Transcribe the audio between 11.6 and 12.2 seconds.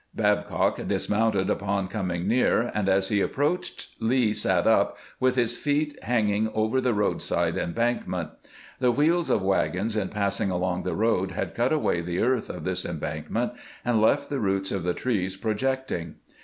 away the